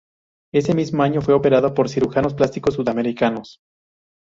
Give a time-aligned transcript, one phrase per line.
[0.51, 3.61] Ese mismo año fue operado por cirujanos plásticos sudamericanos.